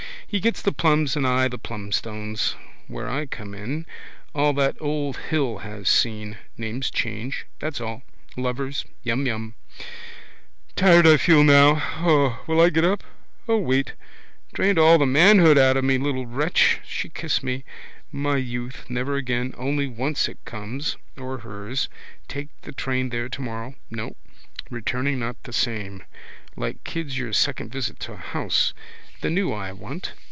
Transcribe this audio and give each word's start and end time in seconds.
He 0.33 0.39
gets 0.39 0.61
the 0.61 0.71
plums, 0.71 1.17
and 1.17 1.27
I 1.27 1.49
the 1.49 1.57
plumstones. 1.59 2.55
Where 2.87 3.09
I 3.09 3.25
come 3.25 3.53
in. 3.53 3.85
All 4.33 4.53
that 4.53 4.77
old 4.79 5.17
hill 5.17 5.57
has 5.57 5.89
seen. 5.89 6.37
Names 6.57 6.89
change: 6.89 7.45
that's 7.59 7.81
all. 7.81 8.03
Lovers: 8.37 8.85
yum 9.03 9.25
yum. 9.25 9.55
Tired 10.77 11.05
I 11.05 11.17
feel 11.17 11.43
now. 11.43 12.39
Will 12.47 12.61
I 12.61 12.69
get 12.69 12.85
up? 12.85 13.03
O 13.49 13.57
wait. 13.57 13.91
Drained 14.53 14.79
all 14.79 14.97
the 14.97 15.05
manhood 15.05 15.57
out 15.57 15.75
of 15.75 15.83
me, 15.83 15.97
little 15.97 16.25
wretch. 16.25 16.79
She 16.87 17.09
kissed 17.09 17.43
me. 17.43 17.65
Never 18.13 18.37
again. 18.37 18.37
My 18.37 18.37
youth. 19.49 19.53
Only 19.57 19.87
once 19.87 20.29
it 20.29 20.37
comes. 20.45 20.95
Or 21.17 21.39
hers. 21.39 21.89
Take 22.29 22.47
the 22.61 22.71
train 22.71 23.09
there 23.09 23.27
tomorrow. 23.27 23.75
No. 23.89 24.15
Returning 24.69 25.19
not 25.19 25.43
the 25.43 25.51
same. 25.51 26.03
Like 26.55 26.85
kids 26.85 27.17
your 27.17 27.33
second 27.33 27.73
visit 27.73 27.99
to 28.01 28.13
a 28.13 28.17
house. 28.17 28.73
The 29.19 29.29
new 29.29 29.51
I 29.51 29.71
want. 29.73 30.13